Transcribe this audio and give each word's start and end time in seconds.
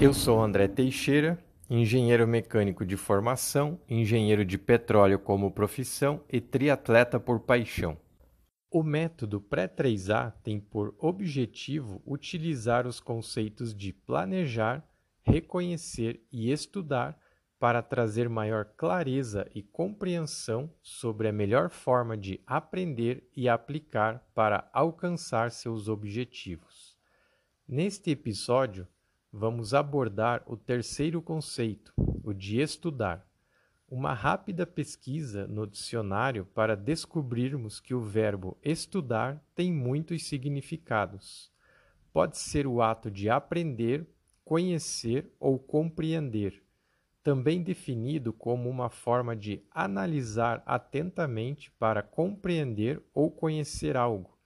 Eu 0.00 0.14
sou 0.14 0.40
André 0.40 0.68
Teixeira 0.68 1.36
engenheiro 1.68 2.26
mecânico 2.26 2.86
de 2.86 2.96
formação, 2.96 3.80
engenheiro 3.88 4.44
de 4.44 4.56
petróleo 4.56 5.18
como 5.18 5.50
profissão 5.50 6.24
e 6.28 6.40
triatleta 6.40 7.20
por 7.20 7.40
paixão. 7.40 7.98
O 8.70 8.82
método 8.82 9.40
Pré-3A 9.40 10.32
tem 10.42 10.60
por 10.60 10.94
objetivo 10.98 12.00
utilizar 12.06 12.86
os 12.86 13.00
conceitos 13.00 13.74
de 13.74 13.92
planejar, 13.92 14.88
reconhecer 15.20 16.24
e 16.30 16.50
estudar 16.50 17.18
para 17.58 17.82
trazer 17.82 18.28
maior 18.28 18.66
clareza 18.76 19.50
e 19.54 19.62
compreensão 19.62 20.72
sobre 20.80 21.28
a 21.28 21.32
melhor 21.32 21.70
forma 21.70 22.16
de 22.16 22.40
aprender 22.46 23.28
e 23.36 23.48
aplicar 23.48 24.24
para 24.32 24.70
alcançar 24.72 25.50
seus 25.50 25.88
objetivos. 25.88 26.96
Neste 27.66 28.12
episódio, 28.12 28.86
vamos 29.32 29.74
abordar 29.74 30.42
o 30.46 30.56
terceiro 30.56 31.20
conceito, 31.20 31.92
o 32.22 32.32
de 32.32 32.60
estudar. 32.60 33.26
Uma 33.90 34.12
rápida 34.12 34.66
pesquisa 34.66 35.46
no 35.46 35.66
dicionário 35.66 36.44
para 36.46 36.76
descobrirmos 36.76 37.80
que 37.80 37.94
o 37.94 38.00
verbo 38.00 38.56
estudar 38.62 39.42
tem 39.54 39.72
muitos 39.72 40.24
significados. 40.24 41.50
Pode 42.12 42.38
ser 42.38 42.66
o 42.66 42.82
ato 42.82 43.10
de 43.10 43.30
aprender, 43.30 44.06
conhecer 44.44 45.30
ou 45.38 45.58
compreender, 45.58 46.62
também 47.22 47.62
definido 47.62 48.32
como 48.32 48.68
uma 48.68 48.90
forma 48.90 49.34
de 49.34 49.62
analisar 49.70 50.62
atentamente 50.66 51.70
para 51.72 52.02
compreender 52.02 53.02
ou 53.14 53.30
conhecer 53.30 53.96
algo 53.96 54.37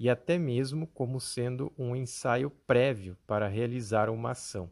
e 0.00 0.08
até 0.08 0.38
mesmo 0.38 0.86
como 0.86 1.20
sendo 1.20 1.70
um 1.76 1.94
ensaio 1.94 2.48
prévio 2.66 3.18
para 3.26 3.46
realizar 3.46 4.08
uma 4.08 4.30
ação. 4.30 4.70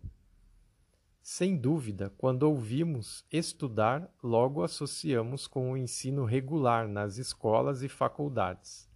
Sem 1.20 1.54
dúvida, 1.54 2.10
quando 2.16 2.44
ouvimos 2.44 3.26
estudar, 3.30 4.10
logo 4.22 4.62
associamos 4.62 5.46
com 5.46 5.70
o 5.70 5.76
ensino 5.76 6.24
regular 6.24 6.88
nas 6.88 7.18
escolas 7.18 7.82
e 7.82 7.90
faculdades. 7.90 8.88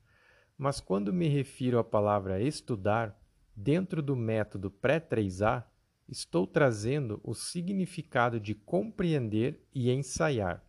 Mas 0.56 0.80
quando 0.80 1.12
me 1.12 1.28
refiro 1.28 1.78
à 1.78 1.84
palavra 1.84 2.41
estudar, 2.41 3.14
dentro 3.55 4.00
do 4.00 4.16
método 4.16 4.70
pré-3A, 4.70 5.62
estou 6.08 6.47
trazendo 6.47 7.20
o 7.22 7.34
significado 7.34 8.41
de 8.41 8.55
compreender 8.55 9.62
e 9.75 9.91
ensaiar. 9.91 10.64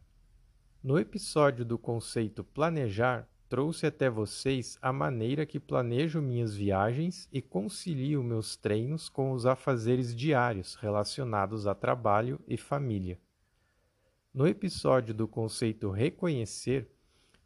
No 0.84 1.00
episódio 1.00 1.64
do 1.64 1.78
conceito 1.78 2.44
planejar, 2.44 3.30
trouxe 3.54 3.86
até 3.86 4.10
vocês 4.10 4.80
a 4.82 4.92
maneira 4.92 5.46
que 5.46 5.60
planejo 5.60 6.20
minhas 6.20 6.56
viagens 6.56 7.30
e 7.32 7.40
concilio 7.40 8.24
meus 8.24 8.56
treinos 8.56 9.10
com 9.10 9.32
os 9.32 9.46
afazeres 9.46 10.16
diários 10.16 10.74
relacionados 10.74 11.68
a 11.68 11.76
trabalho 11.76 12.40
e 12.48 12.58
família. 12.58 13.20
No 14.34 14.48
episódio 14.48 15.14
do 15.14 15.28
conceito 15.28 15.92
reconhecer, 15.92 16.90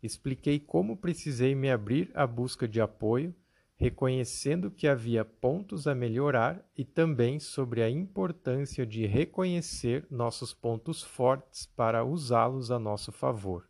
expliquei 0.02 0.62
como 0.62 0.96
precisei 0.96 1.54
me 1.54 1.70
abrir 1.70 2.10
à 2.14 2.26
busca 2.26 2.70
de 2.70 2.80
apoio, 2.80 3.36
reconhecendo 3.76 4.72
que 4.72 4.88
havia 4.88 5.26
pontos 5.26 5.88
a 5.88 5.94
melhorar 5.94 6.66
e 6.78 6.86
também 6.86 7.38
sobre 7.38 7.84
a 7.84 7.90
importância 7.90 8.86
de 8.86 9.06
reconhecer 9.06 10.08
nossos 10.10 10.54
pontos 10.54 11.04
fortes 11.04 11.66
para 11.66 12.06
usá-los 12.06 12.72
a 12.72 12.80
nosso 12.80 13.12
favor. 13.12 13.68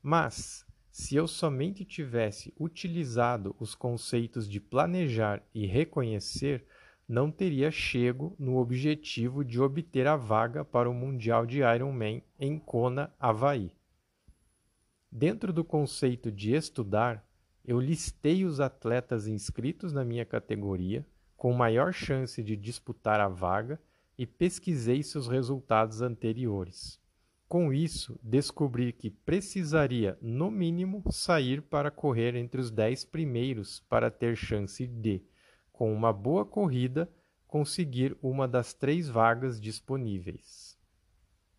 Mas, 0.00 0.64
se 0.94 1.16
eu 1.16 1.26
somente 1.26 1.84
tivesse 1.84 2.54
utilizado 2.56 3.56
os 3.58 3.74
conceitos 3.74 4.48
de 4.48 4.60
planejar 4.60 5.42
e 5.52 5.66
reconhecer, 5.66 6.64
não 7.08 7.32
teria 7.32 7.68
chego 7.68 8.36
no 8.38 8.58
objetivo 8.58 9.44
de 9.44 9.60
obter 9.60 10.06
a 10.06 10.14
vaga 10.14 10.64
para 10.64 10.88
o 10.88 10.94
Mundial 10.94 11.46
de 11.46 11.62
Ironman 11.62 12.22
em 12.38 12.60
Kona, 12.60 13.12
Havaí. 13.18 13.72
Dentro 15.10 15.52
do 15.52 15.64
conceito 15.64 16.30
de 16.30 16.54
estudar, 16.54 17.28
eu 17.64 17.80
listei 17.80 18.44
os 18.44 18.60
atletas 18.60 19.26
inscritos 19.26 19.92
na 19.92 20.04
minha 20.04 20.24
categoria, 20.24 21.04
com 21.36 21.52
maior 21.52 21.92
chance 21.92 22.40
de 22.40 22.56
disputar 22.56 23.18
a 23.18 23.26
vaga, 23.26 23.80
e 24.16 24.24
pesquisei 24.24 25.02
seus 25.02 25.26
resultados 25.26 26.00
anteriores. 26.00 27.02
Com 27.54 27.72
isso, 27.72 28.18
descobri 28.20 28.92
que 28.92 29.08
precisaria, 29.08 30.18
no 30.20 30.50
mínimo, 30.50 31.04
sair 31.12 31.62
para 31.62 31.88
correr 31.88 32.34
entre 32.34 32.60
os 32.60 32.68
dez 32.68 33.04
primeiros 33.04 33.78
para 33.88 34.10
ter 34.10 34.36
chance 34.36 34.84
de, 34.88 35.22
com 35.72 35.94
uma 35.94 36.12
boa 36.12 36.44
corrida, 36.44 37.08
conseguir 37.46 38.16
uma 38.20 38.48
das 38.48 38.74
três 38.74 39.08
vagas 39.08 39.60
disponíveis. 39.60 40.76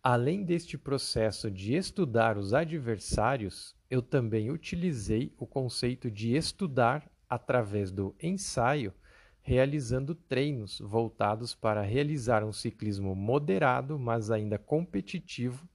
Além 0.02 0.44
deste 0.44 0.76
processo 0.76 1.50
de 1.50 1.74
estudar 1.74 2.36
os 2.36 2.52
adversários, 2.52 3.74
eu 3.88 4.02
também 4.02 4.50
utilizei 4.50 5.32
o 5.38 5.46
conceito 5.46 6.10
de 6.10 6.36
estudar 6.36 7.10
através 7.26 7.90
do 7.90 8.14
ensaio, 8.22 8.92
realizando 9.40 10.14
treinos 10.14 10.78
voltados 10.78 11.54
para 11.54 11.80
realizar 11.80 12.44
um 12.44 12.52
ciclismo 12.52 13.14
moderado, 13.14 13.98
mas 13.98 14.30
ainda 14.30 14.58
competitivo 14.58 15.66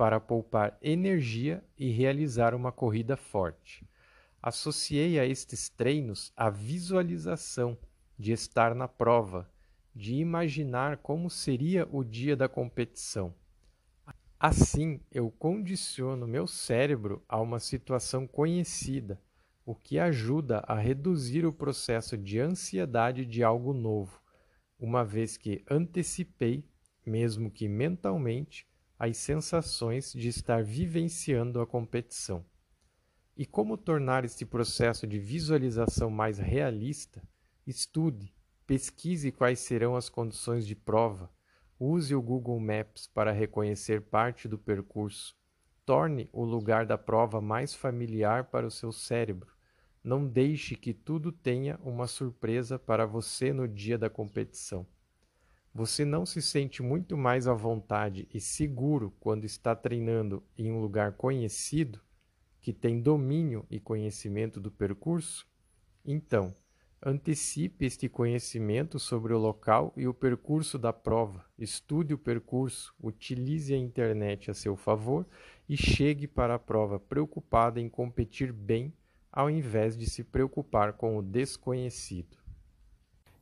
para 0.00 0.18
poupar 0.18 0.78
energia 0.80 1.62
e 1.76 1.90
realizar 1.90 2.54
uma 2.54 2.72
corrida 2.72 3.18
forte. 3.18 3.86
Associei 4.42 5.20
a 5.20 5.26
estes 5.26 5.68
treinos 5.68 6.32
a 6.34 6.48
visualização 6.48 7.76
de 8.18 8.32
estar 8.32 8.74
na 8.74 8.88
prova, 8.88 9.52
de 9.94 10.14
imaginar 10.14 10.96
como 10.96 11.28
seria 11.28 11.86
o 11.92 12.02
dia 12.02 12.34
da 12.34 12.48
competição. 12.48 13.34
Assim, 14.38 15.02
eu 15.12 15.30
condiciono 15.30 16.26
meu 16.26 16.46
cérebro 16.46 17.22
a 17.28 17.38
uma 17.38 17.60
situação 17.60 18.26
conhecida, 18.26 19.20
o 19.66 19.74
que 19.74 19.98
ajuda 19.98 20.64
a 20.66 20.78
reduzir 20.78 21.44
o 21.44 21.52
processo 21.52 22.16
de 22.16 22.40
ansiedade 22.40 23.26
de 23.26 23.44
algo 23.44 23.74
novo, 23.74 24.18
uma 24.78 25.04
vez 25.04 25.36
que 25.36 25.62
antecipei, 25.70 26.64
mesmo 27.04 27.50
que 27.50 27.68
mentalmente, 27.68 28.69
as 29.00 29.16
sensações 29.16 30.12
de 30.12 30.28
estar 30.28 30.62
vivenciando 30.62 31.58
a 31.58 31.66
competição. 31.66 32.44
E 33.34 33.46
como 33.46 33.78
tornar 33.78 34.26
este 34.26 34.44
processo 34.44 35.06
de 35.06 35.18
visualização 35.18 36.10
mais 36.10 36.38
realista? 36.38 37.26
Estude, 37.66 38.34
pesquise 38.66 39.32
quais 39.32 39.58
serão 39.58 39.96
as 39.96 40.10
condições 40.10 40.66
de 40.66 40.74
prova, 40.76 41.32
use 41.78 42.14
o 42.14 42.20
Google 42.20 42.60
Maps 42.60 43.06
para 43.06 43.32
reconhecer 43.32 44.02
parte 44.02 44.46
do 44.46 44.58
percurso, 44.58 45.34
torne 45.86 46.28
o 46.30 46.44
lugar 46.44 46.84
da 46.84 46.98
prova 46.98 47.40
mais 47.40 47.72
familiar 47.72 48.50
para 48.50 48.66
o 48.66 48.70
seu 48.70 48.92
cérebro. 48.92 49.50
Não 50.04 50.28
deixe 50.28 50.76
que 50.76 50.92
tudo 50.92 51.32
tenha 51.32 51.80
uma 51.82 52.06
surpresa 52.06 52.78
para 52.78 53.06
você 53.06 53.50
no 53.50 53.66
dia 53.66 53.96
da 53.96 54.10
competição. 54.10 54.86
Você 55.72 56.04
não 56.04 56.26
se 56.26 56.42
sente 56.42 56.82
muito 56.82 57.16
mais 57.16 57.46
à 57.46 57.54
vontade 57.54 58.28
e 58.34 58.40
seguro 58.40 59.14
quando 59.20 59.44
está 59.44 59.74
treinando 59.76 60.42
em 60.58 60.70
um 60.72 60.80
lugar 60.80 61.12
conhecido, 61.12 62.00
que 62.60 62.72
tem 62.72 63.00
domínio 63.00 63.64
e 63.70 63.78
conhecimento 63.78 64.60
do 64.60 64.70
percurso? 64.70 65.46
Então, 66.04 66.54
antecipe 67.00 67.86
este 67.86 68.08
conhecimento 68.08 68.98
sobre 68.98 69.32
o 69.32 69.38
local 69.38 69.92
e 69.96 70.08
o 70.08 70.12
percurso 70.12 70.76
da 70.76 70.92
prova, 70.92 71.44
estude 71.56 72.12
o 72.12 72.18
percurso, 72.18 72.92
utilize 73.00 73.72
a 73.72 73.78
internet 73.78 74.50
a 74.50 74.54
seu 74.54 74.74
favor 74.74 75.24
e 75.68 75.76
chegue 75.76 76.26
para 76.26 76.56
a 76.56 76.58
prova 76.58 76.98
preocupada 76.98 77.80
em 77.80 77.88
competir 77.88 78.52
bem, 78.52 78.92
ao 79.30 79.48
invés 79.48 79.96
de 79.96 80.10
se 80.10 80.24
preocupar 80.24 80.94
com 80.94 81.16
o 81.16 81.22
desconhecido. 81.22 82.36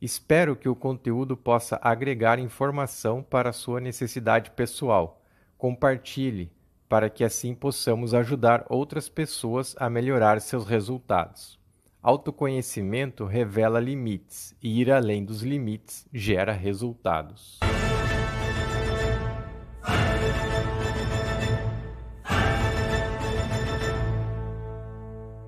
Espero 0.00 0.54
que 0.54 0.68
o 0.68 0.76
conteúdo 0.76 1.36
possa 1.36 1.78
agregar 1.82 2.38
informação 2.38 3.20
para 3.20 3.52
sua 3.52 3.80
necessidade 3.80 4.52
pessoal. 4.52 5.20
Compartilhe, 5.56 6.52
para 6.88 7.10
que 7.10 7.24
assim 7.24 7.52
possamos 7.52 8.14
ajudar 8.14 8.64
outras 8.68 9.08
pessoas 9.08 9.74
a 9.78 9.90
melhorar 9.90 10.40
seus 10.40 10.64
resultados. 10.66 11.58
Autoconhecimento 12.00 13.24
revela 13.24 13.80
limites 13.80 14.54
e 14.62 14.80
ir 14.80 14.92
além 14.92 15.24
dos 15.24 15.42
limites 15.42 16.06
gera 16.12 16.52
resultados. 16.52 17.58